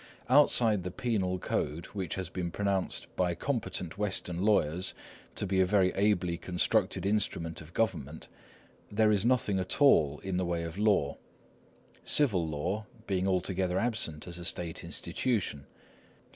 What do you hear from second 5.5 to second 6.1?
a very